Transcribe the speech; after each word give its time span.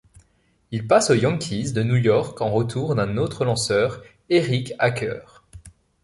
Il 0.71 0.87
passe 0.87 1.11
aux 1.11 1.13
Yankees 1.13 1.73
de 1.73 1.83
New 1.83 1.95
York 1.95 2.41
en 2.41 2.49
retour 2.49 2.95
d'un 2.95 3.17
autre 3.17 3.45
lanceur, 3.45 4.01
Eric 4.31 4.73
Hacker. 4.79 5.43